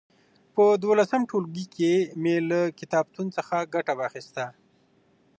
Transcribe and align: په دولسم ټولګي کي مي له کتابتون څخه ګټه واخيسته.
په 0.55 0.63
دولسم 0.83 1.21
ټولګي 1.29 1.65
کي 1.75 1.93
مي 2.21 2.35
له 2.49 2.59
کتابتون 2.79 3.27
څخه 3.37 3.55
ګټه 3.73 3.93
واخيسته. 3.99 4.45